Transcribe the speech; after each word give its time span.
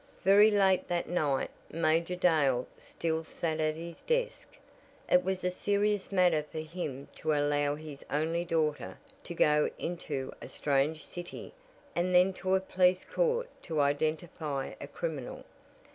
Very 0.23 0.49
late 0.49 0.87
that 0.87 1.07
night 1.07 1.51
Major 1.69 2.15
Dale 2.15 2.65
still 2.75 3.23
sat 3.23 3.59
at 3.59 3.75
his 3.75 4.01
desk. 4.01 4.57
It 5.07 5.23
was 5.23 5.43
a 5.43 5.51
serious 5.51 6.11
matter 6.11 6.41
for 6.41 6.57
him 6.57 7.07
to 7.17 7.33
allow 7.33 7.75
his 7.75 8.03
only 8.09 8.43
daughter 8.43 8.97
to 9.23 9.33
go 9.35 9.69
into 9.77 10.33
a 10.41 10.47
strange 10.47 11.05
city 11.05 11.53
and 11.95 12.15
then 12.15 12.33
to 12.33 12.55
a 12.55 12.59
police 12.59 13.05
court 13.05 13.47
to 13.61 13.79
identify 13.79 14.73
a 14.81 14.87
criminal. 14.87 15.45